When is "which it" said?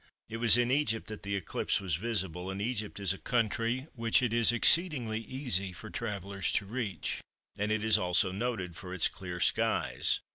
3.93-4.33